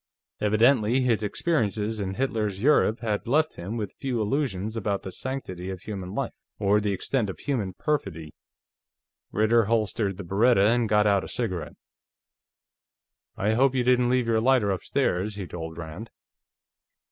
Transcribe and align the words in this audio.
Evidently 0.39 1.01
his 1.01 1.21
experiences 1.21 1.99
in 1.99 2.15
Hitler's 2.15 2.59
Europe 2.63 3.01
had 3.01 3.27
left 3.27 3.53
him 3.53 3.77
with 3.77 3.93
few 3.99 4.19
illusions 4.19 4.75
about 4.75 5.03
the 5.03 5.11
sanctity 5.11 5.69
of 5.69 5.81
human 5.81 6.15
life 6.15 6.33
or 6.57 6.79
the 6.79 6.91
extent 6.91 7.29
of 7.29 7.37
human 7.37 7.73
perfidy. 7.73 8.33
Ritter 9.31 9.65
holstered 9.65 10.17
the 10.17 10.23
Beretta 10.23 10.67
and 10.69 10.89
got 10.89 11.05
out 11.05 11.23
a 11.23 11.27
cigarette. 11.29 11.75
"I 13.37 13.53
hope 13.53 13.75
you 13.75 13.83
didn't 13.83 14.09
leave 14.09 14.25
your 14.25 14.41
lighter 14.41 14.71
upstairs," 14.71 15.35
he 15.35 15.45
told 15.45 15.77
Rand. 15.77 16.09